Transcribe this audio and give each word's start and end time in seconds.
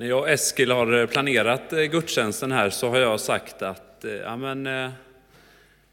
När 0.00 0.08
jag 0.08 0.18
och 0.18 0.30
Eskil 0.30 0.70
har 0.70 1.00
eh, 1.00 1.06
planerat 1.06 1.72
eh, 1.72 1.82
gudstjänsten 1.82 2.52
här 2.52 2.70
så 2.70 2.88
har 2.88 2.98
jag 2.98 3.20
sagt 3.20 3.62
att 3.62 4.04
eh, 4.04 4.12
ja, 4.12 4.36
men, 4.36 4.92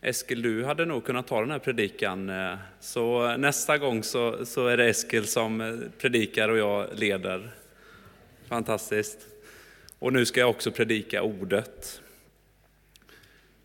Eskil, 0.02 0.42
du 0.42 0.66
hade 0.66 0.86
nog 0.86 1.06
kunnat 1.06 1.28
ta 1.28 1.40
den 1.40 1.52
här 1.52 1.60
predikan. 1.60 2.32
Så 2.80 3.38
nästa 3.38 3.78
gång 3.78 4.04
så, 4.04 4.46
så 4.46 4.68
är 4.68 4.78
det 4.78 4.90
Eskil 4.90 5.28
som 5.28 5.84
predikar 5.98 6.50
och 6.50 6.58
jag 6.58 6.88
leder. 6.94 7.52
Fantastiskt. 8.48 9.20
Och 10.00 10.14
nu 10.14 10.26
ska 10.26 10.40
jag 10.40 10.50
också 10.50 10.72
predika 10.72 11.24
ordet. 11.24 12.02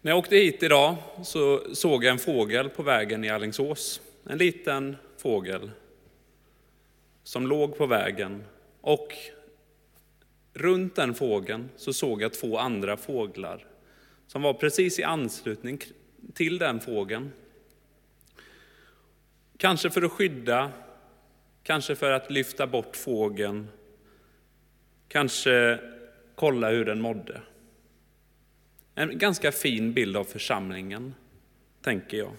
När 0.01 0.11
jag 0.11 0.19
åkte 0.19 0.37
hit 0.37 0.63
idag 0.63 0.97
så 1.25 1.75
såg 1.75 2.05
jag 2.05 2.13
en 2.13 2.19
fågel 2.19 2.69
på 2.69 2.83
vägen 2.83 3.25
i 3.25 3.31
Allingsås. 3.31 4.01
En 4.29 4.39
liten 4.39 4.97
fågel 5.19 5.71
som 7.25 7.47
låg 7.47 7.77
på 7.77 7.87
vägen. 7.87 8.45
Och 8.81 9.15
runt 10.55 10.95
den 10.95 11.15
fågeln 11.15 11.69
så 11.77 11.93
såg 11.93 12.23
jag 12.23 12.33
två 12.33 12.59
andra 12.59 12.97
fåglar 12.97 13.67
som 14.27 14.43
var 14.43 14.55
precis 14.55 14.99
i 14.99 15.03
anslutning 15.03 15.79
till 16.35 16.59
den 16.59 16.81
fågeln. 16.81 17.33
Kanske 19.57 19.91
för 19.91 20.03
att 20.03 20.13
skydda, 20.13 20.73
kanske 21.63 21.97
för 21.97 22.11
att 22.11 22.31
lyfta 22.31 22.67
bort 22.67 22.97
fågeln, 22.97 23.69
kanske 25.09 25.79
kolla 26.35 26.71
hur 26.71 26.85
den 26.85 27.01
mådde. 27.01 27.41
En 28.95 29.19
ganska 29.19 29.53
fin 29.53 29.93
bild 29.93 30.17
av 30.17 30.25
församlingen, 30.25 31.15
tänker 31.83 32.17
jag. 32.17 32.33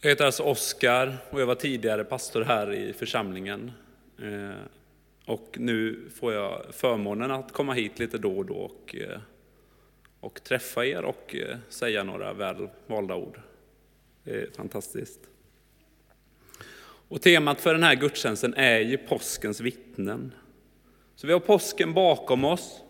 Jag 0.00 0.10
heter 0.10 0.24
alltså 0.24 0.42
Oskar 0.42 1.16
och 1.30 1.40
jag 1.40 1.46
var 1.46 1.54
tidigare 1.54 2.04
pastor 2.04 2.44
här 2.44 2.72
i 2.72 2.92
församlingen. 2.92 3.72
Eh, 4.18 4.50
och 5.24 5.56
nu 5.58 6.10
får 6.14 6.32
jag 6.32 6.62
förmånen 6.70 7.30
att 7.30 7.52
komma 7.52 7.72
hit 7.72 7.98
lite 7.98 8.18
då 8.18 8.38
och 8.38 8.46
då 8.46 8.54
och, 8.54 8.96
eh, 8.96 9.18
och 10.20 10.44
träffa 10.44 10.86
er 10.86 11.02
och 11.04 11.34
eh, 11.34 11.56
säga 11.68 12.04
några 12.04 12.32
väl 12.32 12.68
valda 12.86 13.14
ord. 13.14 13.40
Det 14.24 14.30
är 14.30 14.50
fantastiskt. 14.56 15.20
Och 17.08 17.22
temat 17.22 17.60
för 17.60 17.74
den 17.74 17.82
här 17.82 17.94
gudstjänsten 17.94 18.54
är 18.54 18.78
ju 18.78 18.98
påskens 18.98 19.60
vittnen. 19.60 20.32
Så 21.14 21.26
vi 21.26 21.32
har 21.32 21.40
påsken 21.40 21.94
bakom 21.94 22.44
oss. 22.44 22.80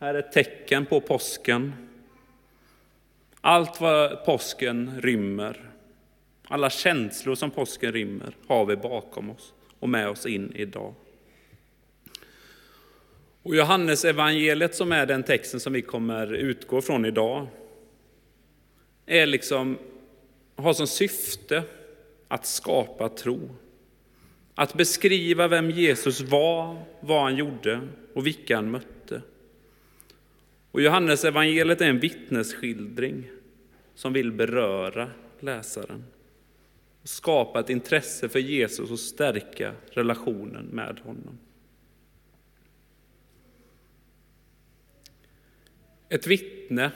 Här 0.00 0.14
är 0.14 0.18
ett 0.18 0.32
tecken 0.32 0.86
på 0.86 1.00
påsken. 1.00 1.72
Allt 3.40 3.80
vad 3.80 4.24
påsken 4.24 5.00
rymmer, 5.00 5.70
alla 6.48 6.70
känslor 6.70 7.34
som 7.34 7.50
påsken 7.50 7.92
rymmer, 7.92 8.36
har 8.46 8.64
vi 8.64 8.76
bakom 8.76 9.30
oss 9.30 9.52
och 9.80 9.88
med 9.88 10.08
oss 10.08 10.26
in 10.26 10.52
idag. 10.56 10.94
Och 13.44 13.56
Johannes 13.56 14.04
evangeliet 14.04 14.74
som 14.74 14.92
är 14.92 15.06
den 15.06 15.22
texten 15.22 15.60
som 15.60 15.72
vi 15.72 15.82
kommer 15.82 16.32
utgå 16.32 16.80
från 16.80 17.04
idag, 17.04 17.46
är 19.06 19.26
liksom, 19.26 19.78
har 20.56 20.72
som 20.72 20.86
syfte 20.86 21.62
att 22.28 22.46
skapa 22.46 23.08
tro. 23.08 23.56
Att 24.54 24.74
beskriva 24.74 25.48
vem 25.48 25.70
Jesus 25.70 26.20
var, 26.20 26.84
vad 27.00 27.22
han 27.22 27.36
gjorde 27.36 27.80
och 28.14 28.26
vilka 28.26 28.56
han 28.56 28.70
mötte. 28.70 29.22
Och 30.70 30.82
Johannes 30.82 31.24
evangeliet 31.24 31.80
är 31.80 31.88
en 31.88 32.00
vittnesskildring 32.00 33.30
som 33.94 34.12
vill 34.12 34.32
beröra 34.32 35.10
läsaren. 35.40 36.04
Skapa 37.02 37.60
ett 37.60 37.70
intresse 37.70 38.28
för 38.28 38.38
Jesus 38.38 38.90
och 38.90 39.00
stärka 39.00 39.72
relationen 39.90 40.66
med 40.66 41.00
honom. 41.04 41.38
Ett 46.08 46.26
vittne 46.26 46.90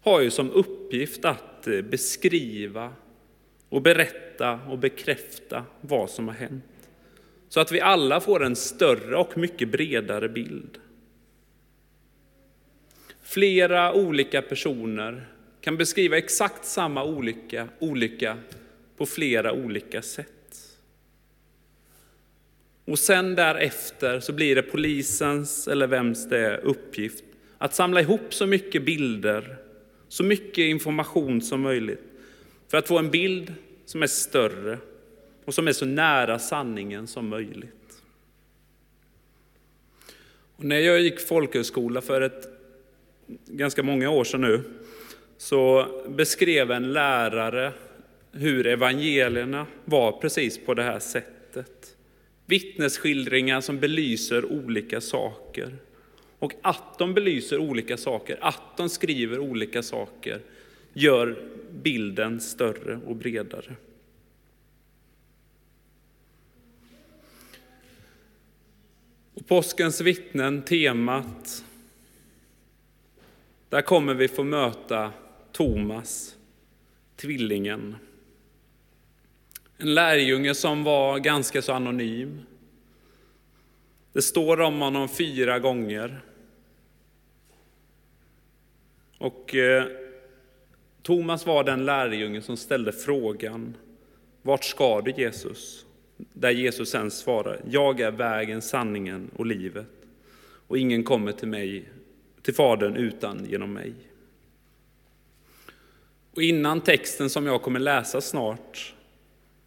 har 0.00 0.20
ju 0.20 0.30
som 0.30 0.50
uppgift 0.50 1.24
att 1.24 1.66
eh, 1.66 1.82
beskriva 1.82 2.92
och 3.68 3.82
berätta 3.82 4.60
och 4.68 4.78
bekräfta 4.78 5.64
vad 5.80 6.10
som 6.10 6.28
har 6.28 6.34
hänt. 6.34 6.64
Så 7.48 7.60
att 7.60 7.72
vi 7.72 7.80
alla 7.80 8.20
får 8.20 8.44
en 8.44 8.56
större 8.56 9.16
och 9.16 9.38
mycket 9.38 9.68
bredare 9.68 10.28
bild. 10.28 10.78
Flera 13.22 13.92
olika 13.92 14.42
personer 14.42 15.26
kan 15.60 15.76
beskriva 15.76 16.18
exakt 16.18 16.64
samma 16.64 17.04
olycka, 17.04 17.68
olycka 17.78 18.38
på 18.96 19.06
flera 19.06 19.52
olika 19.52 20.02
sätt. 20.02 20.33
Och 22.84 22.98
sen 22.98 23.34
därefter 23.34 24.20
så 24.20 24.32
blir 24.32 24.54
det 24.54 24.62
polisens 24.62 25.68
eller 25.68 25.86
vems 25.86 26.28
det 26.28 26.38
är 26.38 26.58
uppgift 26.58 27.24
att 27.58 27.74
samla 27.74 28.00
ihop 28.00 28.34
så 28.34 28.46
mycket 28.46 28.84
bilder, 28.84 29.56
så 30.08 30.24
mycket 30.24 30.58
information 30.58 31.42
som 31.42 31.60
möjligt 31.60 32.02
för 32.70 32.78
att 32.78 32.88
få 32.88 32.98
en 32.98 33.10
bild 33.10 33.54
som 33.84 34.02
är 34.02 34.06
större 34.06 34.78
och 35.44 35.54
som 35.54 35.68
är 35.68 35.72
så 35.72 35.86
nära 35.86 36.38
sanningen 36.38 37.06
som 37.06 37.28
möjligt. 37.28 38.02
Och 40.56 40.64
när 40.64 40.78
jag 40.78 41.00
gick 41.00 41.20
folkhögskola 41.20 42.00
för 42.00 42.20
ett 42.20 42.48
ganska 43.46 43.82
många 43.82 44.10
år 44.10 44.24
sedan 44.24 44.40
nu 44.40 44.62
så 45.36 45.86
beskrev 46.08 46.70
en 46.70 46.92
lärare 46.92 47.72
hur 48.32 48.66
evangelierna 48.66 49.66
var 49.84 50.12
precis 50.12 50.64
på 50.66 50.74
det 50.74 50.82
här 50.82 50.98
sättet. 50.98 51.93
Vittnesskildringar 52.46 53.60
som 53.60 53.80
belyser 53.80 54.44
olika 54.44 55.00
saker. 55.00 55.76
Och 56.38 56.52
att 56.62 56.98
de 56.98 57.14
belyser 57.14 57.58
olika 57.58 57.96
saker, 57.96 58.38
att 58.40 58.76
de 58.76 58.88
skriver 58.88 59.38
olika 59.38 59.82
saker, 59.82 60.40
gör 60.92 61.50
bilden 61.82 62.40
större 62.40 63.00
och 63.06 63.16
bredare. 63.16 63.76
Och 69.34 69.46
påskens 69.46 70.00
vittnen, 70.00 70.62
temat, 70.62 71.64
där 73.68 73.82
kommer 73.82 74.14
vi 74.14 74.28
få 74.28 74.44
möta 74.44 75.12
Thomas, 75.52 76.36
tvillingen. 77.16 77.96
En 79.78 79.94
lärjunge 79.94 80.54
som 80.54 80.84
var 80.84 81.18
ganska 81.18 81.62
så 81.62 81.72
anonym. 81.72 82.40
Det 84.12 84.22
står 84.22 84.60
om 84.60 84.80
honom 84.80 85.08
fyra 85.08 85.58
gånger. 85.58 86.20
Och 89.18 89.54
eh, 89.54 89.84
Thomas 91.02 91.46
var 91.46 91.64
den 91.64 91.84
lärjunge 91.84 92.42
som 92.42 92.56
ställde 92.56 92.92
frågan, 92.92 93.76
vart 94.42 94.64
ska 94.64 95.00
du 95.00 95.10
Jesus? 95.10 95.86
Där 96.16 96.50
Jesus 96.50 96.90
sen 96.90 97.10
svarar, 97.10 97.60
jag 97.70 98.00
är 98.00 98.10
vägen, 98.10 98.62
sanningen 98.62 99.30
och 99.36 99.46
livet. 99.46 99.86
Och 100.66 100.78
ingen 100.78 101.04
kommer 101.04 101.32
till 101.32 101.48
mig, 101.48 101.88
till 102.42 102.54
Fadern 102.54 102.96
utan 102.96 103.46
genom 103.50 103.72
mig. 103.72 103.94
Och 106.34 106.42
innan 106.42 106.80
texten 106.80 107.30
som 107.30 107.46
jag 107.46 107.62
kommer 107.62 107.80
läsa 107.80 108.20
snart 108.20 108.93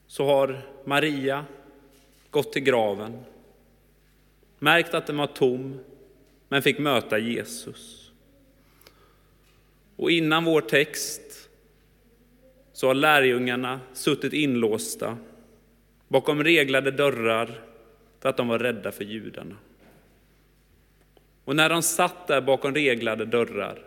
så 0.07 0.25
har 0.25 0.61
Maria 0.85 1.45
gått 2.29 2.53
till 2.53 2.63
graven, 2.63 3.23
märkt 4.59 4.93
att 4.93 5.07
den 5.07 5.17
var 5.17 5.27
tom, 5.27 5.79
men 6.49 6.61
fick 6.61 6.79
möta 6.79 7.17
Jesus. 7.17 8.11
Och 9.95 10.11
innan 10.11 10.45
vår 10.45 10.61
text 10.61 11.49
så 12.73 12.87
har 12.87 12.93
lärjungarna 12.93 13.79
suttit 13.93 14.33
inlåsta 14.33 15.17
bakom 16.07 16.43
reglade 16.43 16.91
dörrar 16.91 17.61
för 18.19 18.29
att 18.29 18.37
de 18.37 18.47
var 18.47 18.59
rädda 18.59 18.91
för 18.91 19.03
judarna. 19.03 19.55
Och 21.45 21.55
när 21.55 21.69
de 21.69 21.83
satt 21.83 22.27
där 22.27 22.41
bakom 22.41 22.73
reglade 22.73 23.25
dörrar 23.25 23.83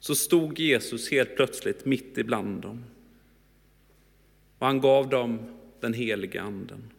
så 0.00 0.14
stod 0.14 0.58
Jesus 0.58 1.10
helt 1.10 1.36
plötsligt 1.36 1.84
mitt 1.84 2.18
ibland 2.18 2.62
dem. 2.62 2.84
Och 4.62 4.68
han 4.68 4.80
gav 4.80 5.08
dem 5.08 5.40
den 5.80 5.94
heliga 5.94 6.42
anden. 6.42 6.92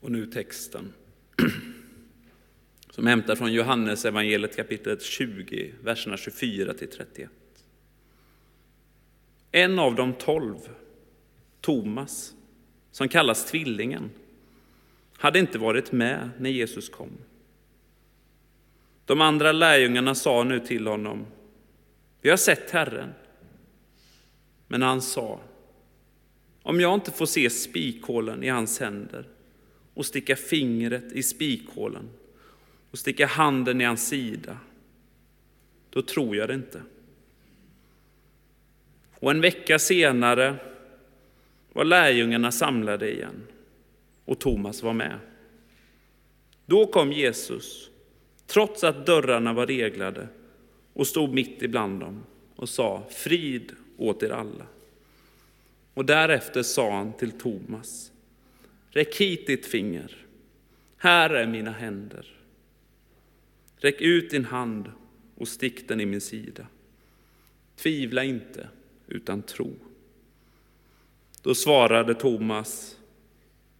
Och 0.00 0.10
nu 0.12 0.26
texten 0.26 0.92
som 2.90 3.06
hämtar 3.06 3.36
från 3.36 3.52
Johannes 3.52 4.04
evangeliet 4.04 4.56
kapitel 4.56 5.00
20, 5.00 5.72
verserna 5.82 6.16
24 6.16 6.74
till 6.74 6.88
31. 6.88 7.30
En 9.52 9.78
av 9.78 9.94
de 9.94 10.12
tolv, 10.12 10.58
Thomas, 11.60 12.34
som 12.90 13.08
kallas 13.08 13.44
tvillingen, 13.44 14.10
hade 15.16 15.38
inte 15.38 15.58
varit 15.58 15.92
med 15.92 16.30
när 16.38 16.50
Jesus 16.50 16.88
kom. 16.88 17.10
De 19.04 19.20
andra 19.20 19.52
lärjungarna 19.52 20.14
sa 20.14 20.44
nu 20.44 20.60
till 20.60 20.86
honom, 20.86 21.26
vi 22.20 22.30
har 22.30 22.36
sett 22.36 22.70
Herren. 22.70 23.12
Men 24.66 24.82
han 24.82 25.02
sa, 25.02 25.40
om 26.62 26.80
jag 26.80 26.94
inte 26.94 27.10
får 27.10 27.26
se 27.26 27.50
spikhålen 27.50 28.44
i 28.44 28.48
hans 28.48 28.80
händer 28.80 29.28
och 29.94 30.06
sticka 30.06 30.36
fingret 30.36 31.12
i 31.12 31.22
spikhålen 31.22 32.08
och 32.90 32.98
sticka 32.98 33.26
handen 33.26 33.80
i 33.80 33.84
hans 33.84 34.08
sida, 34.08 34.58
då 35.90 36.02
tror 36.02 36.36
jag 36.36 36.48
det 36.48 36.54
inte. 36.54 36.82
Och 39.14 39.30
en 39.30 39.40
vecka 39.40 39.78
senare 39.78 40.56
var 41.72 41.84
lärjungarna 41.84 42.52
samlade 42.52 43.12
igen 43.12 43.46
och 44.24 44.38
Thomas 44.38 44.82
var 44.82 44.92
med. 44.92 45.18
Då 46.66 46.86
kom 46.86 47.12
Jesus, 47.12 47.90
trots 48.46 48.84
att 48.84 49.06
dörrarna 49.06 49.52
var 49.52 49.66
reglade, 49.66 50.28
och 50.96 51.06
stod 51.06 51.34
mitt 51.34 51.62
ibland 51.62 52.00
dem 52.00 52.22
och 52.56 52.68
sa 52.68 53.06
frid 53.10 53.72
åt 53.96 54.22
er 54.22 54.30
alla. 54.30 54.66
Och 55.94 56.04
därefter 56.04 56.62
sa 56.62 56.96
han 56.96 57.12
till 57.12 57.30
Thomas, 57.30 58.12
räck 58.90 59.16
hit 59.16 59.46
ditt 59.46 59.66
finger, 59.66 60.16
här 60.96 61.30
är 61.30 61.46
mina 61.46 61.70
händer. 61.70 62.26
Räck 63.76 64.00
ut 64.00 64.30
din 64.30 64.44
hand 64.44 64.90
och 65.34 65.48
stick 65.48 65.88
den 65.88 66.00
i 66.00 66.06
min 66.06 66.20
sida. 66.20 66.66
Tvivla 67.76 68.24
inte, 68.24 68.68
utan 69.06 69.42
tro. 69.42 69.74
Då 71.42 71.54
svarade 71.54 72.14
Thomas, 72.14 72.98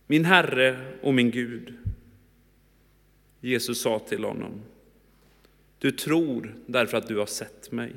min 0.06 0.24
Herre 0.24 0.94
och 1.02 1.14
min 1.14 1.30
Gud. 1.30 1.74
Jesus 3.40 3.80
sa 3.80 3.98
till 3.98 4.24
honom, 4.24 4.62
du 5.86 5.92
tror 5.92 6.54
därför 6.66 6.96
att 6.96 7.08
du 7.08 7.18
har 7.18 7.26
sett 7.26 7.72
mig. 7.72 7.92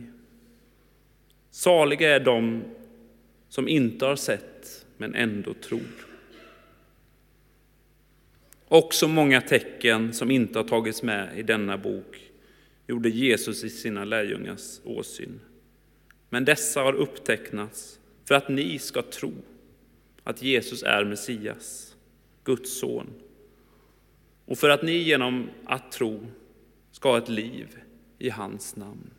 Saliga 1.50 2.16
är 2.16 2.20
de 2.20 2.64
som 3.48 3.68
inte 3.68 4.06
har 4.06 4.16
sett 4.16 4.86
men 4.98 5.16
ändå 5.16 5.54
tror. 5.54 6.08
Också 8.68 9.08
många 9.08 9.42
tecken 9.42 10.14
som 10.14 10.32
inte 10.32 10.60
har 10.60 10.64
tagits 10.64 11.04
med 11.04 11.40
i 11.40 11.44
denna 11.44 11.78
bok 11.78 12.32
gjorde 12.88 13.10
Jesus 13.10 13.64
i 13.64 13.70
sina 13.70 14.06
lärjungars 14.06 14.82
åsyn. 14.84 15.40
Men 16.30 16.46
dessa 16.46 16.82
har 16.82 16.94
upptecknats 16.94 18.00
för 18.26 18.36
att 18.36 18.50
ni 18.50 18.80
ska 18.80 19.02
tro 19.02 19.34
att 20.24 20.42
Jesus 20.42 20.84
är 20.84 21.06
Messias, 21.06 21.96
Guds 22.44 22.80
son, 22.80 23.08
och 24.46 24.58
för 24.58 24.70
att 24.70 24.84
ni 24.84 24.98
genom 24.98 25.50
att 25.66 25.92
tro 25.92 26.28
ska 27.00 27.10
ha 27.10 27.18
ett 27.18 27.30
liv 27.30 27.80
i 28.18 28.30
hans 28.30 28.76
namn. 28.76 29.14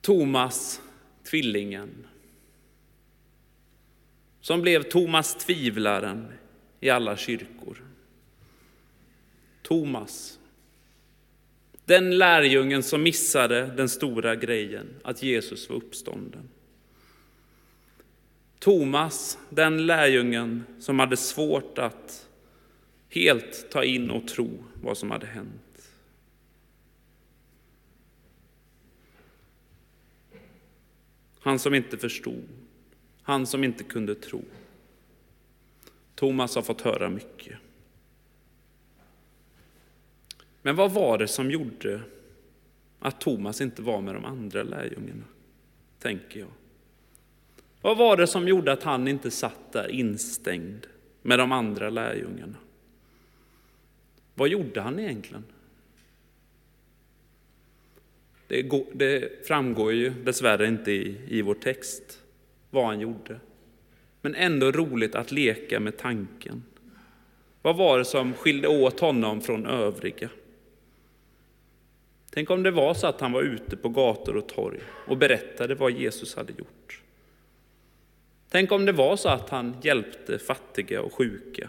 Thomas, 0.00 0.82
tvillingen, 1.24 2.06
som 4.40 4.62
blev 4.62 4.82
Thomas 4.82 5.34
tvivlaren 5.34 6.32
i 6.80 6.90
alla 6.90 7.16
kyrkor. 7.16 7.82
Thomas, 9.62 10.38
den 11.84 12.18
lärjungen 12.18 12.82
som 12.82 13.02
missade 13.02 13.66
den 13.66 13.88
stora 13.88 14.36
grejen, 14.36 14.86
att 15.04 15.22
Jesus 15.22 15.68
var 15.68 15.76
uppstånden. 15.76 16.48
Thomas, 18.58 19.38
den 19.50 19.86
lärjungen 19.86 20.64
som 20.80 20.98
hade 20.98 21.16
svårt 21.16 21.78
att 21.78 22.27
helt 23.08 23.70
ta 23.70 23.84
in 23.84 24.10
och 24.10 24.28
tro 24.28 24.64
vad 24.82 24.98
som 24.98 25.10
hade 25.10 25.26
hänt. 25.26 25.90
Han 31.40 31.58
som 31.58 31.74
inte 31.74 31.98
förstod, 31.98 32.44
han 33.22 33.46
som 33.46 33.64
inte 33.64 33.84
kunde 33.84 34.14
tro. 34.14 34.44
Thomas 36.14 36.54
har 36.54 36.62
fått 36.62 36.80
höra 36.80 37.10
mycket. 37.10 37.56
Men 40.62 40.76
vad 40.76 40.92
var 40.92 41.18
det 41.18 41.28
som 41.28 41.50
gjorde 41.50 42.00
att 42.98 43.20
Thomas 43.20 43.60
inte 43.60 43.82
var 43.82 44.00
med 44.00 44.14
de 44.14 44.24
andra 44.24 44.62
lärjungarna, 44.62 45.24
tänker 45.98 46.40
jag. 46.40 46.48
Vad 47.82 47.96
var 47.96 48.16
det 48.16 48.26
som 48.26 48.48
gjorde 48.48 48.72
att 48.72 48.82
han 48.82 49.08
inte 49.08 49.30
satt 49.30 49.72
där 49.72 49.88
instängd 49.88 50.86
med 51.22 51.38
de 51.38 51.52
andra 51.52 51.90
lärjungarna? 51.90 52.56
Vad 54.38 54.48
gjorde 54.48 54.80
han 54.80 54.98
egentligen? 54.98 55.44
Det, 58.46 58.62
går, 58.62 58.84
det 58.92 59.46
framgår 59.46 59.92
ju 59.92 60.10
dessvärre 60.10 60.66
inte 60.66 60.92
i, 60.92 61.20
i 61.28 61.42
vår 61.42 61.54
text 61.54 62.20
vad 62.70 62.86
han 62.86 63.00
gjorde. 63.00 63.40
Men 64.20 64.34
ändå 64.34 64.70
roligt 64.70 65.14
att 65.14 65.32
leka 65.32 65.80
med 65.80 65.96
tanken. 65.96 66.62
Vad 67.62 67.76
var 67.76 67.98
det 67.98 68.04
som 68.04 68.34
skilde 68.34 68.68
åt 68.68 69.00
honom 69.00 69.40
från 69.40 69.66
övriga? 69.66 70.30
Tänk 72.30 72.50
om 72.50 72.62
det 72.62 72.70
var 72.70 72.94
så 72.94 73.06
att 73.06 73.20
han 73.20 73.32
var 73.32 73.42
ute 73.42 73.76
på 73.76 73.88
gator 73.88 74.36
och 74.36 74.48
torg 74.48 74.80
och 75.06 75.16
berättade 75.16 75.74
vad 75.74 75.92
Jesus 75.92 76.36
hade 76.36 76.52
gjort. 76.52 77.02
Tänk 78.50 78.72
om 78.72 78.86
det 78.86 78.92
var 78.92 79.16
så 79.16 79.28
att 79.28 79.50
han 79.50 79.76
hjälpte 79.82 80.38
fattiga 80.38 81.02
och 81.02 81.14
sjuka. 81.14 81.68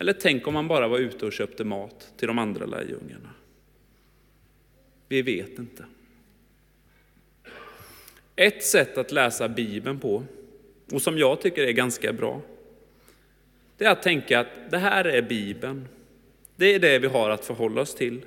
Eller 0.00 0.12
tänk 0.12 0.46
om 0.46 0.54
han 0.54 0.68
bara 0.68 0.88
var 0.88 0.98
ute 0.98 1.26
och 1.26 1.32
köpte 1.32 1.64
mat 1.64 2.12
till 2.16 2.28
de 2.28 2.38
andra 2.38 2.66
lärjungarna. 2.66 3.30
Vi 5.08 5.22
vet 5.22 5.58
inte. 5.58 5.84
Ett 8.36 8.64
sätt 8.64 8.98
att 8.98 9.12
läsa 9.12 9.48
Bibeln 9.48 10.00
på, 10.00 10.24
och 10.92 11.02
som 11.02 11.18
jag 11.18 11.40
tycker 11.40 11.62
är 11.62 11.72
ganska 11.72 12.12
bra, 12.12 12.42
det 13.76 13.84
är 13.84 13.90
att 13.90 14.02
tänka 14.02 14.40
att 14.40 14.70
det 14.70 14.78
här 14.78 15.04
är 15.04 15.22
Bibeln. 15.22 15.88
Det 16.56 16.74
är 16.74 16.78
det 16.78 16.98
vi 16.98 17.06
har 17.06 17.30
att 17.30 17.44
förhålla 17.44 17.80
oss 17.80 17.94
till. 17.94 18.20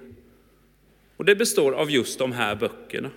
Och 1.17 1.25
det 1.25 1.35
består 1.35 1.71
av 1.71 1.91
just 1.91 2.19
de 2.19 2.31
här 2.31 2.55
böckerna. 2.55 3.11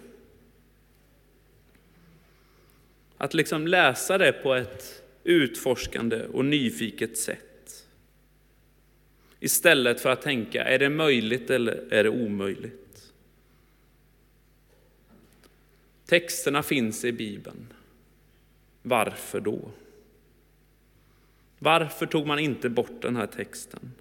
Att 3.16 3.34
liksom 3.34 3.66
läsa 3.66 4.18
det 4.18 4.32
på 4.32 4.54
ett 4.54 5.02
utforskande 5.24 6.26
och 6.26 6.44
nyfiket 6.44 7.18
sätt. 7.18 7.55
Istället 9.40 10.00
för 10.00 10.10
att 10.10 10.22
tänka, 10.22 10.64
är 10.64 10.78
det 10.78 10.88
möjligt 10.88 11.50
eller 11.50 11.84
är 11.90 12.04
det 12.04 12.10
omöjligt? 12.10 13.12
Texterna 16.06 16.62
finns 16.62 17.04
i 17.04 17.12
Bibeln. 17.12 17.72
Varför 18.82 19.40
då? 19.40 19.70
Varför 21.58 22.06
tog 22.06 22.26
man 22.26 22.38
inte 22.38 22.68
bort 22.68 23.02
den 23.02 23.16
här 23.16 23.26
texten? 23.26 23.92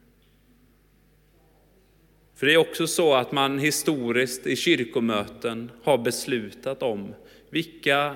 För 2.35 2.45
det 2.45 2.53
är 2.53 2.57
också 2.57 2.87
så 2.87 3.13
att 3.13 3.31
man 3.31 3.59
historiskt 3.59 4.47
i 4.47 4.55
kyrkomöten 4.55 5.71
har 5.83 5.97
beslutat 5.97 6.83
om 6.83 7.13
vilka 7.49 8.15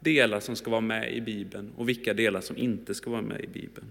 delar 0.00 0.40
som 0.40 0.56
ska 0.56 0.70
vara 0.70 0.80
med 0.80 1.12
i 1.12 1.20
Bibeln 1.20 1.72
och 1.76 1.88
vilka 1.88 2.14
delar 2.14 2.40
som 2.40 2.56
inte 2.56 2.94
ska 2.94 3.10
vara 3.10 3.22
med 3.22 3.40
i 3.40 3.46
Bibeln. 3.46 3.86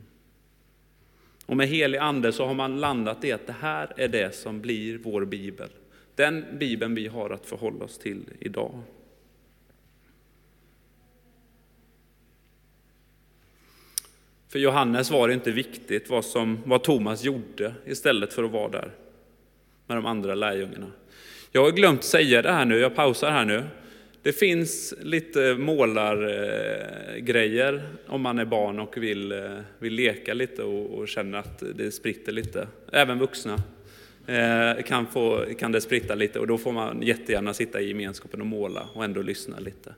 Och 1.45 1.57
med 1.57 1.67
helig 1.67 1.97
ande 1.97 2.31
så 2.31 2.45
har 2.45 2.53
man 2.53 2.79
landat 2.79 3.23
i 3.23 3.31
att 3.31 3.47
det 3.47 3.55
här 3.61 3.93
är 3.97 4.07
det 4.07 4.35
som 4.35 4.61
blir 4.61 4.97
vår 4.97 5.25
bibel. 5.25 5.69
Den 6.15 6.45
bibeln 6.59 6.95
vi 6.95 7.07
har 7.07 7.29
att 7.29 7.45
förhålla 7.45 7.85
oss 7.85 7.97
till 7.97 8.23
idag. 8.39 8.81
För 14.47 14.59
Johannes 14.59 15.11
var 15.11 15.27
det 15.27 15.33
inte 15.33 15.51
viktigt 15.51 16.09
vad, 16.09 16.25
som, 16.25 16.59
vad 16.65 16.83
Thomas 16.83 17.23
gjorde 17.23 17.73
istället 17.85 18.33
för 18.33 18.43
att 18.43 18.51
vara 18.51 18.69
där 18.69 18.91
med 19.87 19.97
de 19.97 20.05
andra 20.05 20.35
lärjungarna. 20.35 20.91
Jag 21.51 21.63
har 21.63 21.71
glömt 21.71 22.03
säga 22.03 22.41
det 22.41 22.51
här 22.51 22.65
nu, 22.65 22.79
jag 22.79 22.95
pausar 22.95 23.31
här 23.31 23.45
nu. 23.45 23.63
Det 24.25 24.33
finns 24.33 24.93
lite 25.01 25.55
målargrejer 25.55 26.69
om 28.07 28.21
man 28.21 28.39
är 28.39 28.45
barn 28.45 28.79
och 28.79 28.97
vill, 28.97 29.31
eh, 29.31 29.57
vill 29.79 29.93
leka 29.93 30.33
lite 30.33 30.63
och, 30.63 30.99
och 30.99 31.07
känner 31.07 31.37
att 31.37 31.63
det 31.75 31.91
spritter 31.91 32.31
lite. 32.31 32.67
Även 32.91 33.19
vuxna 33.19 33.63
eh, 34.27 34.73
kan, 34.83 35.07
få, 35.07 35.45
kan 35.59 35.71
det 35.71 35.81
spritta 35.81 36.15
lite 36.15 36.39
och 36.39 36.47
då 36.47 36.57
får 36.57 36.71
man 36.71 37.01
jättegärna 37.01 37.53
sitta 37.53 37.81
i 37.81 37.87
gemenskapen 37.87 38.41
och 38.41 38.47
måla 38.47 38.87
och 38.93 39.03
ändå 39.03 39.21
lyssna 39.21 39.59
lite. 39.59 39.95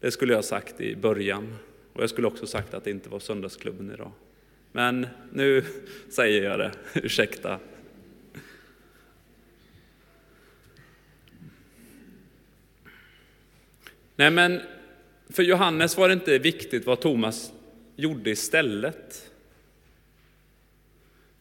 Det 0.00 0.10
skulle 0.10 0.32
jag 0.32 0.44
sagt 0.44 0.80
i 0.80 0.96
början. 0.96 1.54
Och 1.92 2.02
jag 2.02 2.10
skulle 2.10 2.26
också 2.26 2.46
sagt 2.46 2.74
att 2.74 2.84
det 2.84 2.90
inte 2.90 3.08
var 3.08 3.18
söndagsklubben 3.18 3.90
idag. 3.94 4.12
Men 4.72 5.06
nu 5.32 5.64
säger 6.10 6.44
jag 6.44 6.58
det, 6.58 6.72
ursäkta. 6.94 7.58
Nej, 14.20 14.30
men 14.30 14.60
för 15.28 15.42
Johannes 15.42 15.96
var 15.96 16.08
det 16.08 16.14
inte 16.14 16.38
viktigt 16.38 16.86
vad 16.86 17.00
Thomas 17.00 17.52
gjorde 17.96 18.30
istället. 18.30 19.30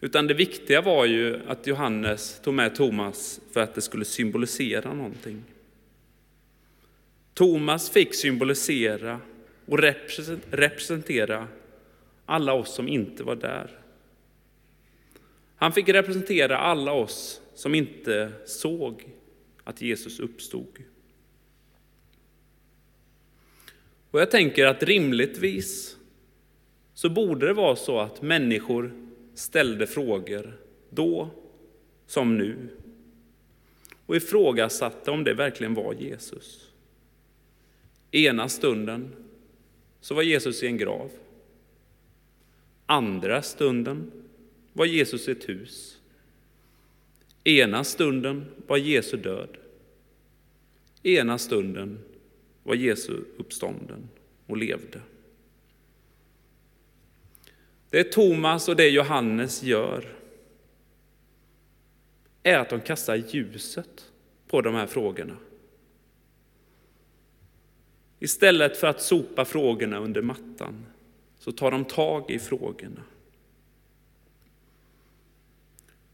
Utan 0.02 0.28
det 0.28 0.34
viktiga 0.34 0.82
var 0.82 1.06
ju 1.06 1.40
att 1.48 1.68
Johannes 1.68 2.40
tog 2.44 2.54
med 2.54 2.76
Thomas 2.76 3.42
för 3.54 3.60
att 3.60 3.76
det 3.76 3.82
skulle 3.82 4.06
symbolisera 4.06 4.94
någonting. 4.94 5.44
Thomas 7.34 7.90
fick 7.90 8.16
symbolisera 8.16 9.20
och 9.66 9.80
representera 10.52 11.48
alla 12.26 12.54
oss 12.54 12.76
som 12.76 12.88
inte 12.88 13.24
var 13.24 13.36
där. 13.36 13.80
Han 15.56 15.74
fick 15.74 15.90
representera 15.90 16.58
alla 16.58 16.92
oss 16.92 17.42
som 17.56 17.76
inte 17.76 18.32
såg 18.46 19.04
att 19.64 19.82
Jesus 19.82 20.20
uppstod. 20.20 20.78
Och 24.12 24.22
jag 24.22 24.32
tänker 24.32 24.66
att 24.66 24.84
rimligtvis 24.84 25.98
så 26.94 27.10
borde 27.10 27.48
det 27.48 27.54
vara 27.54 27.76
så 27.76 28.00
att 28.00 28.22
människor 28.22 28.94
ställde 29.34 29.88
frågor 29.88 30.60
då 30.90 31.30
som 32.08 32.38
nu 32.38 32.70
och 34.06 34.16
ifrågasatte 34.16 35.12
om 35.12 35.24
det 35.24 35.34
verkligen 35.34 35.74
var 35.74 35.94
Jesus. 35.94 36.72
Ena 38.12 38.50
stunden 38.50 39.16
så 40.02 40.16
var 40.16 40.24
Jesus 40.24 40.64
i 40.64 40.68
en 40.68 40.78
grav. 40.78 41.12
Andra 42.86 43.42
stunden 43.42 44.12
var 44.74 44.86
Jesus 44.86 45.28
i 45.28 45.32
ett 45.32 45.50
hus. 45.50 46.00
Ena 47.44 47.84
stunden 47.84 48.46
var 48.68 48.78
Jesu 48.78 49.18
död. 49.18 49.58
Ena 51.04 51.38
stunden 51.38 52.00
var 52.70 52.76
Jesu 52.76 53.24
uppstånden 53.38 54.10
och 54.48 54.58
levde. 54.58 55.02
Det 57.90 58.04
Thomas 58.04 58.70
och 58.70 58.76
det 58.76 58.90
Johannes 58.90 59.64
gör 59.64 60.16
är 62.44 62.58
att 62.58 62.70
de 62.70 62.82
kastar 62.82 63.16
ljuset 63.16 64.12
på 64.48 64.62
de 64.62 64.76
här 64.76 64.88
frågorna. 64.88 65.38
Istället 68.20 68.78
för 68.78 68.88
att 68.88 69.02
sopa 69.02 69.46
frågorna 69.46 69.98
under 69.98 70.22
mattan 70.22 70.86
så 71.40 71.52
tar 71.52 71.72
de 71.72 71.86
tag 71.86 72.32
i 72.32 72.40
frågorna. 72.40 73.04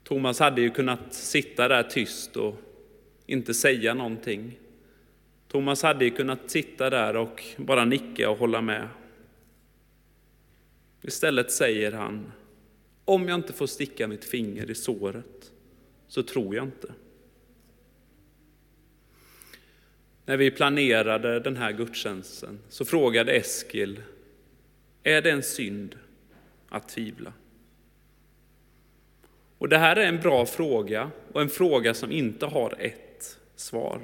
Thomas 0.03 0.39
hade 0.39 0.61
ju 0.61 0.69
kunnat 0.69 1.13
sitta 1.13 1.67
där 1.67 1.83
tyst 1.83 2.35
och 2.35 2.55
inte 3.25 3.53
säga 3.53 3.93
någonting. 3.93 4.59
Thomas 5.47 5.83
hade 5.83 6.05
ju 6.05 6.11
kunnat 6.11 6.51
sitta 6.51 6.89
där 6.89 7.15
och 7.15 7.43
bara 7.57 7.85
nicka 7.85 8.29
och 8.29 8.37
hålla 8.37 8.61
med. 8.61 8.87
Istället 11.01 11.51
säger 11.51 11.91
han, 11.91 12.31
om 13.05 13.27
jag 13.27 13.35
inte 13.35 13.53
får 13.53 13.67
sticka 13.67 14.07
mitt 14.07 14.25
finger 14.25 14.71
i 14.71 14.75
såret 14.75 15.51
så 16.07 16.23
tror 16.23 16.55
jag 16.55 16.65
inte. 16.65 16.93
När 20.25 20.37
vi 20.37 20.51
planerade 20.51 21.39
den 21.39 21.57
här 21.57 21.71
gudstjänsten 21.71 22.59
så 22.69 22.85
frågade 22.85 23.31
Eskil, 23.31 24.01
är 25.03 25.21
det 25.21 25.31
en 25.31 25.43
synd 25.43 25.95
att 26.69 26.89
tvivla? 26.89 27.33
Och 29.57 29.69
det 29.69 29.77
här 29.77 29.95
är 29.95 30.07
en 30.07 30.19
bra 30.19 30.45
fråga 30.45 31.11
och 31.33 31.41
en 31.41 31.49
fråga 31.49 31.93
som 31.93 32.11
inte 32.11 32.45
har 32.45 32.75
ett 32.79 33.39
svar. 33.55 34.01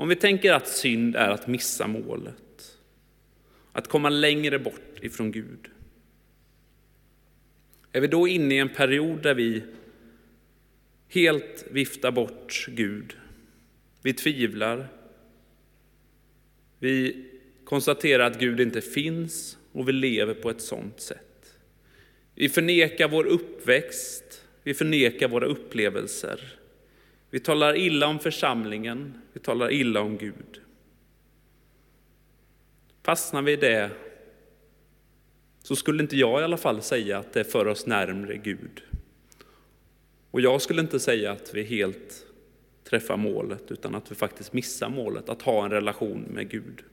Om 0.00 0.08
vi 0.08 0.16
tänker 0.16 0.52
att 0.52 0.68
synd 0.68 1.16
är 1.16 1.28
att 1.28 1.46
missa 1.46 1.86
målet, 1.86 2.78
att 3.72 3.88
komma 3.88 4.08
längre 4.08 4.58
bort 4.58 4.98
ifrån 5.02 5.32
Gud. 5.32 5.68
Är 7.92 8.00
vi 8.00 8.06
då 8.06 8.28
inne 8.28 8.54
i 8.54 8.58
en 8.58 8.68
period 8.68 9.22
där 9.22 9.34
vi 9.34 9.62
helt 11.08 11.64
viftar 11.70 12.10
bort 12.10 12.66
Gud? 12.68 13.16
Vi 14.02 14.12
tvivlar. 14.12 14.88
Vi 16.78 17.26
konstaterar 17.64 18.26
att 18.26 18.40
Gud 18.40 18.60
inte 18.60 18.80
finns 18.80 19.58
och 19.72 19.88
vi 19.88 19.92
lever 19.92 20.34
på 20.34 20.50
ett 20.50 20.62
sådant 20.62 21.00
sätt. 21.00 21.58
Vi 22.34 22.48
förnekar 22.48 23.08
vår 23.08 23.24
uppväxt, 23.24 24.44
vi 24.62 24.74
förnekar 24.74 25.28
våra 25.28 25.46
upplevelser. 25.46 26.59
Vi 27.30 27.40
talar 27.40 27.76
illa 27.76 28.06
om 28.06 28.18
församlingen, 28.18 29.20
vi 29.32 29.40
talar 29.40 29.72
illa 29.72 30.00
om 30.00 30.16
Gud. 30.18 30.60
Fastnar 33.02 33.42
vi 33.42 33.52
i 33.52 33.56
det 33.56 33.90
så 35.62 35.76
skulle 35.76 36.02
inte 36.02 36.16
jag 36.16 36.40
i 36.40 36.44
alla 36.44 36.56
fall 36.56 36.82
säga 36.82 37.18
att 37.18 37.32
det 37.32 37.44
för 37.44 37.66
oss 37.66 37.86
närmre 37.86 38.36
Gud. 38.36 38.82
Och 40.30 40.40
jag 40.40 40.62
skulle 40.62 40.80
inte 40.80 41.00
säga 41.00 41.32
att 41.32 41.54
vi 41.54 41.62
helt 41.62 42.26
träffar 42.84 43.16
målet, 43.16 43.70
utan 43.70 43.94
att 43.94 44.10
vi 44.10 44.14
faktiskt 44.14 44.52
missar 44.52 44.88
målet, 44.88 45.28
att 45.28 45.42
ha 45.42 45.64
en 45.64 45.70
relation 45.70 46.20
med 46.20 46.50
Gud. 46.50 46.84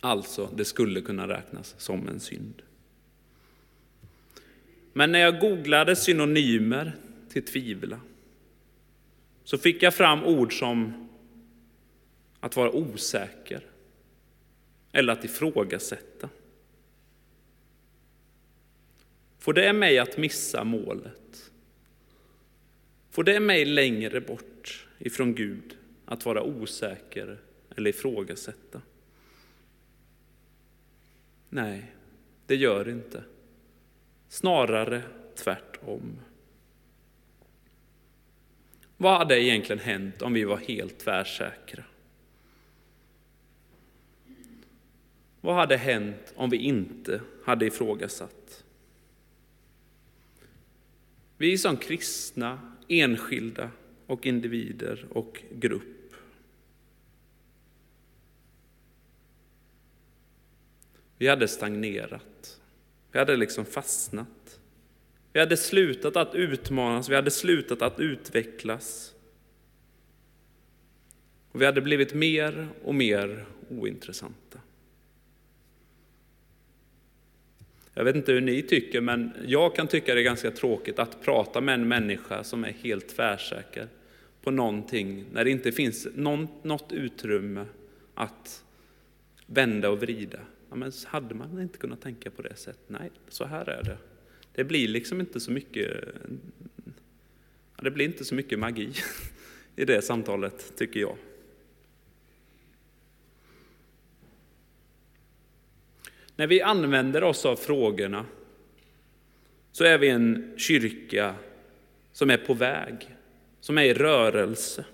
Alltså, 0.00 0.48
det 0.54 0.64
skulle 0.64 1.00
kunna 1.00 1.28
räknas 1.28 1.74
som 1.78 2.08
en 2.08 2.20
synd. 2.20 2.62
Men 4.92 5.12
när 5.12 5.18
jag 5.18 5.40
googlade 5.40 5.96
synonymer 5.96 6.96
till 7.28 7.44
tvivla 7.44 8.00
så 9.48 9.58
fick 9.58 9.82
jag 9.82 9.94
fram 9.94 10.24
ord 10.24 10.58
som 10.58 11.08
att 12.40 12.56
vara 12.56 12.70
osäker 12.70 13.62
eller 14.92 15.12
att 15.12 15.24
ifrågasätta. 15.24 16.28
Får 19.38 19.52
det 19.52 19.72
mig 19.72 19.98
att 19.98 20.16
missa 20.16 20.64
målet? 20.64 21.50
Får 23.10 23.24
det 23.24 23.40
mig 23.40 23.64
längre 23.64 24.20
bort 24.20 24.86
ifrån 24.98 25.34
Gud 25.34 25.76
att 26.04 26.24
vara 26.24 26.42
osäker 26.42 27.38
eller 27.76 27.90
ifrågasätta? 27.90 28.82
Nej, 31.48 31.92
det 32.46 32.56
gör 32.56 32.84
det 32.84 32.90
inte. 32.90 33.24
Snarare 34.28 35.02
tvärtom. 35.34 36.18
Vad 39.00 39.18
hade 39.18 39.42
egentligen 39.42 39.78
hänt 39.78 40.22
om 40.22 40.32
vi 40.32 40.44
var 40.44 40.56
helt 40.56 40.98
tvärsäkra? 40.98 41.84
Vad 45.40 45.54
hade 45.54 45.76
hänt 45.76 46.32
om 46.36 46.50
vi 46.50 46.56
inte 46.56 47.20
hade 47.44 47.66
ifrågasatt? 47.66 48.64
Vi 51.36 51.58
som 51.58 51.76
kristna, 51.76 52.74
enskilda 52.88 53.70
och 54.06 54.26
individer 54.26 55.06
och 55.10 55.42
grupp. 55.52 56.14
Vi 61.18 61.28
hade 61.28 61.48
stagnerat. 61.48 62.60
Vi 63.12 63.18
hade 63.18 63.36
liksom 63.36 63.64
fastnat. 63.64 64.28
Vi 65.38 65.40
hade 65.40 65.56
slutat 65.56 66.16
att 66.16 66.34
utmanas, 66.34 67.08
vi 67.08 67.14
hade 67.14 67.30
slutat 67.30 67.82
att 67.82 68.00
utvecklas. 68.00 69.14
Och 71.52 71.60
vi 71.60 71.64
hade 71.64 71.80
blivit 71.80 72.14
mer 72.14 72.68
och 72.84 72.94
mer 72.94 73.46
ointressanta. 73.68 74.60
Jag 77.94 78.04
vet 78.04 78.16
inte 78.16 78.32
hur 78.32 78.40
ni 78.40 78.62
tycker, 78.62 79.00
men 79.00 79.32
jag 79.46 79.74
kan 79.76 79.86
tycka 79.86 80.14
det 80.14 80.20
är 80.20 80.24
ganska 80.24 80.50
tråkigt 80.50 80.98
att 80.98 81.22
prata 81.22 81.60
med 81.60 81.74
en 81.74 81.88
människa 81.88 82.44
som 82.44 82.64
är 82.64 82.72
helt 82.72 83.08
tvärsäker 83.08 83.88
på 84.42 84.50
någonting, 84.50 85.24
när 85.32 85.44
det 85.44 85.50
inte 85.50 85.72
finns 85.72 86.08
någon, 86.14 86.48
något 86.62 86.92
utrymme 86.92 87.64
att 88.14 88.64
vända 89.46 89.90
och 89.90 90.00
vrida. 90.00 90.40
Ja, 90.70 90.76
men 90.76 90.92
hade 91.06 91.34
man 91.34 91.62
inte 91.62 91.78
kunnat 91.78 92.00
tänka 92.00 92.30
på 92.30 92.42
det 92.42 92.56
sättet? 92.56 92.88
Nej, 92.88 93.10
så 93.28 93.44
här 93.44 93.68
är 93.68 93.82
det. 93.82 93.98
Det 94.58 94.64
blir 94.64 94.88
liksom 94.88 95.20
inte 95.20 95.40
så 95.40 95.50
mycket, 95.50 96.04
det 97.82 97.90
blir 97.90 98.04
inte 98.04 98.24
så 98.24 98.34
mycket 98.34 98.58
magi 98.58 98.92
i 99.76 99.84
det 99.84 100.02
samtalet, 100.02 100.72
tycker 100.76 101.00
jag. 101.00 101.16
När 106.36 106.46
vi 106.46 106.62
använder 106.62 107.24
oss 107.24 107.46
av 107.46 107.56
frågorna 107.56 108.26
så 109.72 109.84
är 109.84 109.98
vi 109.98 110.08
en 110.08 110.54
kyrka 110.56 111.34
som 112.12 112.30
är 112.30 112.38
på 112.38 112.54
väg, 112.54 113.14
som 113.60 113.78
är 113.78 113.84
i 113.84 113.94
rörelse. 113.94 114.84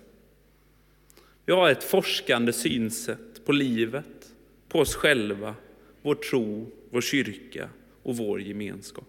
Vi 1.44 1.52
har 1.52 1.70
ett 1.70 1.84
forskande 1.84 2.52
synsätt 2.52 3.44
på 3.44 3.52
livet, 3.52 4.34
på 4.68 4.78
oss 4.78 4.94
själva, 4.94 5.54
vår 6.02 6.14
tro, 6.14 6.70
vår 6.90 7.00
kyrka 7.00 7.68
och 8.02 8.16
vår 8.16 8.40
gemenskap. 8.40 9.08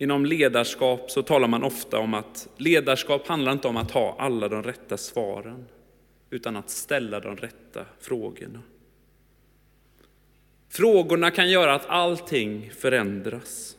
Inom 0.00 0.26
ledarskap 0.26 1.10
så 1.10 1.22
talar 1.22 1.48
man 1.48 1.64
ofta 1.64 1.98
om 1.98 2.14
att 2.14 2.48
ledarskap 2.56 3.26
handlar 3.26 3.52
inte 3.52 3.68
om 3.68 3.76
att 3.76 3.90
ha 3.90 4.16
alla 4.18 4.48
de 4.48 4.62
rätta 4.62 4.96
svaren, 4.96 5.66
utan 6.30 6.56
att 6.56 6.70
ställa 6.70 7.20
de 7.20 7.36
rätta 7.36 7.84
frågorna. 7.98 8.62
Frågorna 10.68 11.30
kan 11.30 11.50
göra 11.50 11.74
att 11.74 11.86
allting 11.86 12.70
förändras. 12.70 13.76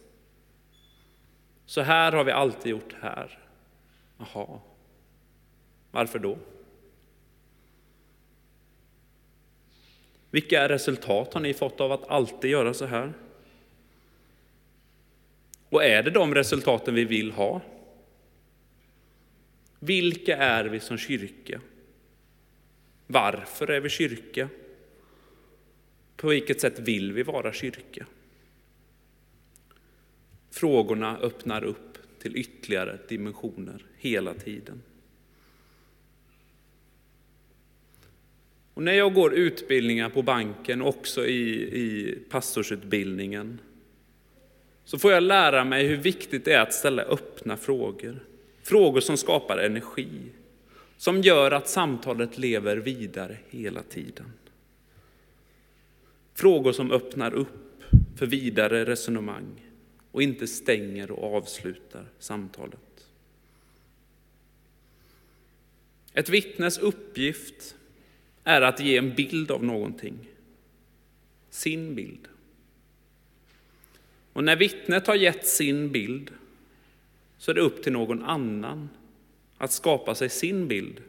Så 1.65 1.81
här 1.81 2.11
har 2.11 2.23
vi 2.23 2.31
alltid 2.31 2.71
gjort 2.71 2.95
här. 3.01 3.39
Jaha, 4.17 4.59
Varför 5.91 6.19
då? 6.19 6.37
Vilka 10.31 10.69
resultat 10.69 11.33
har 11.33 11.41
ni 11.41 11.53
fått 11.53 11.81
av 11.81 11.91
att 11.91 12.07
alltid 12.07 12.51
göra 12.51 12.73
så 12.73 12.85
här? 12.85 13.13
Och 15.71 15.83
är 15.83 16.03
det 16.03 16.09
de 16.09 16.35
resultaten 16.35 16.93
vi 16.93 17.05
vill 17.05 17.31
ha? 17.31 17.61
Vilka 19.79 20.37
är 20.37 20.65
vi 20.65 20.79
som 20.79 20.97
kyrka? 20.97 21.61
Varför 23.07 23.67
är 23.67 23.79
vi 23.79 23.89
kyrka? 23.89 24.49
På 26.15 26.27
vilket 26.27 26.61
sätt 26.61 26.79
vill 26.79 27.13
vi 27.13 27.23
vara 27.23 27.53
kyrka? 27.53 28.05
Frågorna 30.49 31.17
öppnar 31.17 31.63
upp 31.63 31.97
till 32.19 32.37
ytterligare 32.37 32.99
dimensioner 33.07 33.85
hela 33.97 34.33
tiden. 34.33 34.81
Och 38.73 38.83
när 38.83 38.93
jag 38.93 39.13
går 39.13 39.33
utbildningar 39.33 40.09
på 40.09 40.21
banken, 40.21 40.81
också 40.81 41.25
i, 41.25 41.61
i 41.61 42.17
pastorsutbildningen, 42.29 43.59
så 44.85 44.99
får 44.99 45.11
jag 45.11 45.23
lära 45.23 45.63
mig 45.63 45.87
hur 45.87 45.97
viktigt 45.97 46.45
det 46.45 46.53
är 46.53 46.61
att 46.61 46.73
ställa 46.73 47.03
öppna 47.03 47.57
frågor. 47.57 48.19
Frågor 48.63 48.99
som 48.99 49.17
skapar 49.17 49.57
energi, 49.57 50.09
som 50.97 51.21
gör 51.21 51.51
att 51.51 51.69
samtalet 51.69 52.37
lever 52.37 52.77
vidare 52.77 53.37
hela 53.49 53.83
tiden. 53.83 54.33
Frågor 56.33 56.71
som 56.71 56.91
öppnar 56.91 57.33
upp 57.33 57.83
för 58.17 58.25
vidare 58.25 58.85
resonemang 58.85 59.67
och 60.11 60.23
inte 60.23 60.47
stänger 60.47 61.11
och 61.11 61.35
avslutar 61.37 62.05
samtalet. 62.19 63.07
Ett 66.13 66.29
vittnes 66.29 66.77
uppgift 66.77 67.75
är 68.43 68.61
att 68.61 68.79
ge 68.79 68.97
en 68.97 69.15
bild 69.15 69.51
av 69.51 69.63
någonting. 69.63 70.29
Sin 71.49 71.95
bild. 71.95 72.27
Och 74.33 74.43
när 74.43 74.55
vittnet 74.55 75.07
har 75.07 75.15
gett 75.15 75.47
sin 75.47 75.91
bild 75.91 76.31
så 77.37 77.51
är 77.51 77.55
det 77.55 77.61
upp 77.61 77.83
till 77.83 77.93
någon 77.93 78.23
annan 78.23 78.89
att 79.57 79.71
skapa 79.71 80.15
sig 80.15 80.29
sin 80.29 80.67
bild 80.67 81.01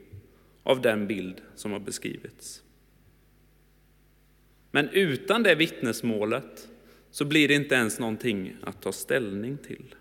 av 0.63 0.81
den 0.81 1.07
bild 1.07 1.43
som 1.55 1.73
har 1.73 1.81
beskrivits. 1.81 2.63
Men 4.71 4.89
utan 4.89 5.43
det 5.43 5.55
vittnesmålet 5.55 6.69
så 7.11 7.25
blir 7.25 7.49
det 7.49 7.55
inte 7.55 7.75
ens 7.75 7.99
någonting 7.99 8.57
att 8.63 8.83
ta 8.83 8.93
ställning 8.93 9.57
till. 9.57 9.95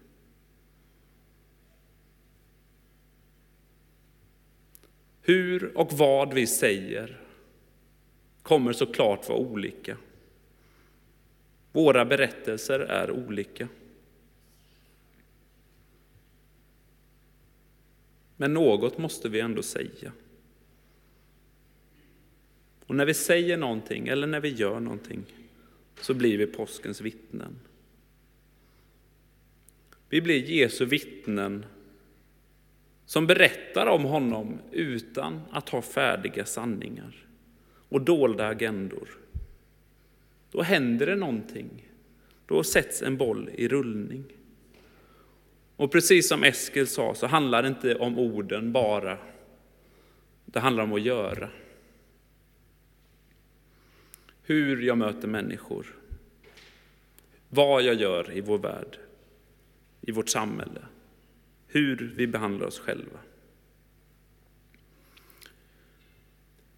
Hur 5.21 5.77
och 5.77 5.93
vad 5.93 6.33
vi 6.33 6.47
säger 6.47 7.21
kommer 8.41 8.73
såklart 8.73 9.29
vara 9.29 9.39
olika. 9.39 9.97
Våra 11.71 12.05
berättelser 12.05 12.79
är 12.79 13.11
olika. 13.11 13.67
Men 18.37 18.53
något 18.53 18.97
måste 18.97 19.29
vi 19.29 19.39
ändå 19.39 19.63
säga. 19.63 20.11
Och 22.85 22.95
när 22.95 23.05
vi 23.05 23.13
säger 23.13 23.57
någonting 23.57 24.07
eller 24.07 24.27
när 24.27 24.39
vi 24.39 24.49
gör 24.49 24.79
någonting 24.79 25.23
så 26.01 26.13
blir 26.13 26.37
vi 26.37 26.45
påskens 26.47 27.01
vittnen. 27.01 27.59
Vi 30.09 30.21
blir 30.21 30.49
Jesu 30.49 30.85
vittnen 30.85 31.65
som 33.05 33.27
berättar 33.27 33.87
om 33.87 34.03
honom 34.03 34.59
utan 34.71 35.41
att 35.51 35.69
ha 35.69 35.81
färdiga 35.81 36.45
sanningar 36.45 37.25
och 37.89 38.01
dolda 38.01 38.47
agendor. 38.47 39.09
Då 40.51 40.61
händer 40.61 41.05
det 41.05 41.15
någonting. 41.15 41.91
Då 42.45 42.63
sätts 42.63 43.01
en 43.01 43.17
boll 43.17 43.49
i 43.53 43.67
rullning. 43.67 44.23
Och 45.75 45.91
precis 45.91 46.29
som 46.29 46.43
Eskil 46.43 46.87
sa 46.87 47.15
så 47.15 47.27
handlar 47.27 47.61
det 47.61 47.67
inte 47.67 47.95
om 47.95 48.19
orden 48.19 48.71
bara. 48.71 49.17
Det 50.45 50.59
handlar 50.59 50.83
om 50.83 50.93
att 50.93 51.01
göra. 51.01 51.49
Hur 54.43 54.81
jag 54.81 54.97
möter 54.97 55.27
människor. 55.27 55.95
Vad 57.49 57.83
jag 57.83 57.95
gör 57.95 58.37
i 58.37 58.41
vår 58.41 58.57
värld, 58.57 58.97
i 60.01 60.11
vårt 60.11 60.29
samhälle. 60.29 60.81
Hur 61.67 62.13
vi 62.15 62.27
behandlar 62.27 62.67
oss 62.67 62.79
själva. 62.79 63.19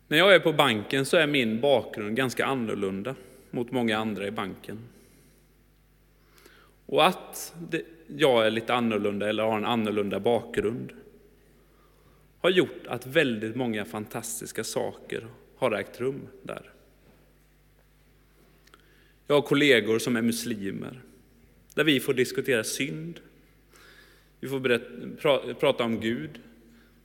När 0.08 0.18
jag 0.18 0.36
är 0.36 0.40
på 0.40 0.54
banken 0.54 1.06
så 1.06 1.18
är 1.18 1.28
min 1.28 1.62
bakgrund 1.62 2.16
ganska 2.16 2.46
annorlunda 2.46 3.16
mot 3.54 3.72
många 3.72 3.98
andra 3.98 4.28
i 4.28 4.32
banken. 4.32 4.80
Och 6.86 7.06
att 7.06 7.56
jag 8.08 8.48
är 8.48 8.52
lite 8.52 8.74
annorlunda 8.74 9.30
eller 9.30 9.44
har 9.44 9.58
en 9.58 9.66
annorlunda 9.66 10.20
bakgrund 10.20 10.94
har 12.40 12.50
gjort 12.50 12.88
att 12.88 13.06
väldigt 13.08 13.56
många 13.56 13.86
fantastiska 13.86 14.64
saker 14.64 15.28
har 15.56 15.72
ägt 15.72 16.02
rum 16.02 16.28
där. 16.42 16.70
Jag 19.28 19.36
har 19.36 19.42
kollegor 19.42 20.00
som 20.00 20.16
är 20.16 20.22
muslimer, 20.22 21.02
där 21.74 21.84
vi 21.84 22.00
får 22.00 22.14
diskutera 22.14 22.64
synd. 22.64 23.20
Vi 24.40 24.48
får 24.48 24.60
berätta, 24.60 25.54
prata 25.54 25.84
om 25.84 26.00
Gud, 26.00 26.40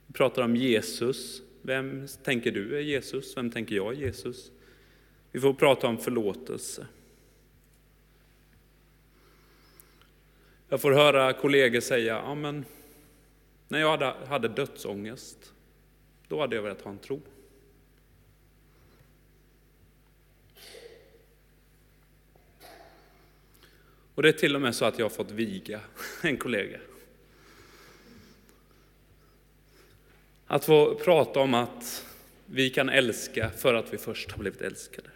vi 0.07 0.13
pratar 0.13 0.41
om 0.43 0.55
Jesus. 0.55 1.41
Vem 1.61 2.07
tänker 2.23 2.51
du 2.51 2.77
är 2.77 2.81
Jesus? 2.81 3.37
Vem 3.37 3.51
tänker 3.51 3.75
jag 3.75 3.93
är 3.93 3.97
Jesus? 3.97 4.51
Vi 5.31 5.39
får 5.39 5.53
prata 5.53 5.87
om 5.87 5.97
förlåtelse. 5.97 6.87
Jag 10.69 10.81
får 10.81 10.91
höra 10.91 11.33
kollegor 11.33 11.79
säga, 11.79 12.13
ja 12.13 12.35
men 12.35 12.65
när 13.67 13.79
jag 13.79 13.89
hade, 13.89 14.25
hade 14.27 14.47
dödsångest, 14.47 15.53
då 16.27 16.41
hade 16.41 16.55
jag 16.55 16.63
velat 16.63 16.81
ha 16.81 16.91
en 16.91 16.99
tro. 16.99 17.21
Och 24.15 24.23
det 24.23 24.29
är 24.29 24.33
till 24.33 24.55
och 24.55 24.61
med 24.61 24.75
så 24.75 24.85
att 24.85 24.99
jag 24.99 25.05
har 25.05 25.09
fått 25.09 25.31
viga 25.31 25.79
en 26.23 26.37
kollega. 26.37 26.79
Att 30.47 30.65
få 30.65 30.95
prata 30.95 31.39
om 31.39 31.53
att 31.53 32.05
vi 32.45 32.69
kan 32.69 32.89
älska 32.89 33.49
för 33.49 33.73
att 33.73 33.93
vi 33.93 33.97
först 33.97 34.31
har 34.31 34.39
blivit 34.39 34.61
älskade. 34.61 35.09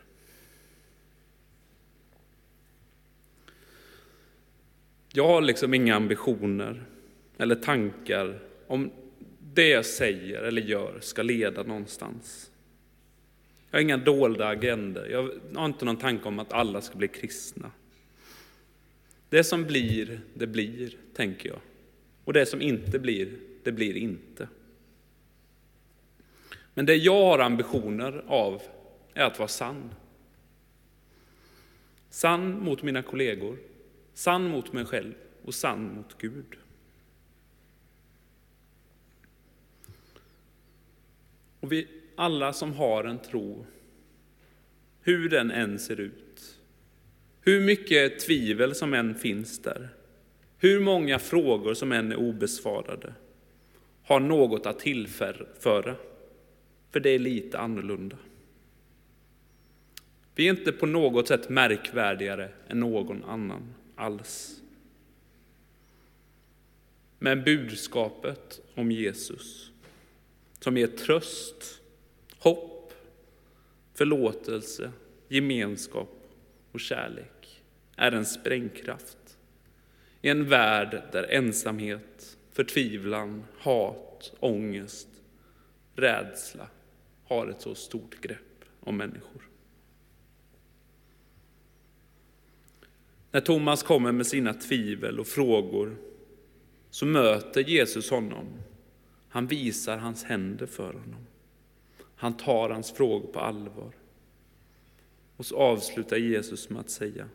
Jag 5.16 5.28
har 5.28 5.42
liksom 5.42 5.74
inga 5.74 5.96
ambitioner 5.96 6.84
eller 7.38 7.56
tankar 7.56 8.40
om 8.68 8.92
det 9.54 9.68
jag 9.68 9.86
säger 9.86 10.44
eller 10.44 10.62
gör 10.62 11.00
ska 11.00 11.24
leda 11.24 11.64
någonstans. 11.64 12.52
Jag 13.70 13.78
har 13.78 13.82
inga 13.82 13.98
dolda 13.98 14.48
agender. 14.48 15.08
Jag 15.10 15.30
har 15.56 15.66
inte 15.66 15.86
någon 15.86 15.98
tanke 15.98 16.28
om 16.28 16.40
att 16.40 16.54
alla 16.54 16.82
ska 16.82 16.98
bli 16.98 17.08
kristna. 17.08 17.72
Det 19.30 19.44
som 19.44 19.64
blir, 19.64 20.22
det 20.34 20.48
blir, 20.48 20.98
tänker 21.16 21.50
jag. 21.50 21.60
Och 22.24 22.34
det 22.34 22.46
som 22.46 22.62
inte 22.62 23.00
blir, 23.00 23.30
det 23.64 23.72
blir 23.72 23.98
inte. 23.98 24.48
Men 26.74 26.86
det 26.86 26.96
jag 26.96 27.26
har 27.26 27.40
ambitioner 27.40 28.24
av 28.28 28.62
är 29.14 29.26
att 29.26 29.40
vara 29.40 29.50
sann. 29.50 29.90
Sann 32.10 32.60
mot 32.64 32.84
mina 32.84 33.02
kollegor, 33.02 33.58
sann 34.14 34.48
mot 34.48 34.74
mig 34.74 34.86
själv 34.86 35.14
och 35.44 35.54
sann 35.54 35.96
mot 35.96 36.18
Gud. 36.18 36.56
Och 41.60 41.72
vi 41.72 41.88
alla 42.16 42.54
som 42.54 42.74
har 42.74 43.04
en 43.04 43.20
tro, 43.20 43.66
hur 45.02 45.30
den 45.30 45.52
än 45.52 45.80
ser 45.80 46.00
ut, 46.00 46.60
hur 47.42 47.62
mycket 47.62 48.20
tvivel 48.20 48.76
som 48.76 48.94
än 48.94 49.16
finns 49.16 49.60
där, 49.60 49.90
hur 50.58 50.80
många 50.80 51.20
frågor 51.20 51.74
som 51.74 51.92
än 51.92 52.12
är 52.12 52.16
obesvarade, 52.16 53.14
har 54.04 54.20
något 54.20 54.66
att 54.66 54.80
tillföra, 54.80 55.96
för 56.92 57.00
det 57.00 57.10
är 57.10 57.20
lite 57.20 57.60
annorlunda. 57.60 58.18
Vi 60.36 60.48
är 60.48 60.52
inte 60.52 60.72
på 60.72 60.86
något 60.86 61.28
sätt 61.28 61.50
märkvärdigare 61.50 62.50
än 62.68 62.80
någon 62.80 63.24
annan 63.24 63.74
alls. 64.04 64.62
Men 67.20 67.44
budskapet 67.44 68.62
om 68.76 68.92
Jesus, 68.92 69.72
som 70.60 70.78
ger 70.78 70.88
tröst, 70.88 71.82
hopp, 72.40 72.94
förlåtelse, 73.94 74.92
gemenskap 75.28 76.10
och 76.72 76.80
kärlek, 76.80 77.64
är 77.96 78.12
en 78.12 78.26
sprängkraft. 78.26 79.38
I 80.22 80.30
en 80.30 80.50
värld 80.50 81.02
där 81.12 81.24
ensamhet, 81.24 82.38
förtvivlan, 82.52 83.44
hat, 83.58 84.34
ångest 84.40 85.08
rädsla 85.96 86.68
har 87.26 87.48
ett 87.48 87.62
så 87.62 87.76
stort 87.76 88.22
grepp 88.22 88.66
om 88.80 88.98
människor. 88.98 89.53
När 93.34 93.42
Thomas 93.42 93.84
kommer 93.84 94.12
med 94.12 94.28
sina 94.28 94.54
tvivel 94.54 95.20
och 95.20 95.28
frågor 95.28 95.96
så 96.90 97.06
möter 97.06 97.62
Jesus 97.64 98.10
honom. 98.10 98.48
Han 99.30 99.48
visar 99.48 99.98
hans 99.98 100.24
händer 100.24 100.66
för 100.66 100.94
honom. 100.94 101.28
Han 102.16 102.38
tar 102.38 102.70
hans 102.70 102.92
frågor 102.92 103.28
på 103.28 103.40
allvar. 103.40 103.92
Och 105.38 105.46
så 105.46 105.58
avslutar 105.58 106.18
Jesus 106.18 106.70
med 106.70 106.80
att 106.80 106.90
säga, 106.90 107.30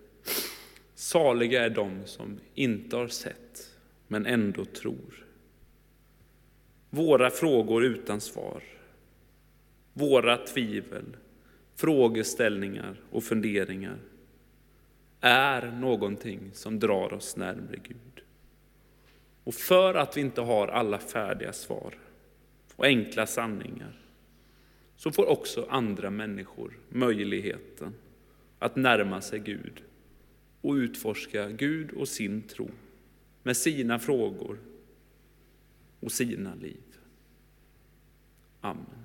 saliga 0.95 1.65
är 1.65 1.71
de 1.71 2.01
som 2.05 2.39
inte 2.55 2.97
har 2.97 3.09
sett 3.09 3.77
men 4.09 4.27
ändå 4.27 4.65
tror. 4.65 5.27
Våra 6.91 7.31
frågor 7.31 7.85
utan 7.85 8.21
svar, 8.21 8.63
våra 9.93 10.37
tvivel, 10.37 11.17
frågeställningar 11.77 13.01
och 13.11 13.25
funderingar 13.25 13.99
är 15.21 15.71
någonting 15.71 16.51
som 16.53 16.79
drar 16.79 17.13
oss 17.13 17.37
närmre 17.37 17.77
Gud. 17.83 18.23
Och 19.45 19.55
för 19.55 19.95
att 19.95 20.17
vi 20.17 20.21
inte 20.21 20.41
har 20.41 20.69
alla 20.69 20.99
färdiga 20.99 21.53
svar 21.53 21.95
och 22.77 22.85
enkla 22.85 23.27
sanningar 23.27 24.01
så 24.97 25.11
får 25.13 25.27
också 25.27 25.67
andra 25.71 26.11
människor 26.11 26.79
möjligheten 26.89 27.95
att 28.59 28.77
närma 28.77 29.21
sig 29.21 29.39
Gud 29.39 29.83
och 30.61 30.73
utforska 30.73 31.51
Gud 31.51 31.91
och 31.91 32.09
sin 32.09 32.43
tro 32.43 32.71
med 33.43 33.57
sina 33.57 33.99
frågor 33.99 34.59
och 36.01 36.13
sina 36.13 36.55
liv. 36.55 36.83
Amen. 38.61 38.98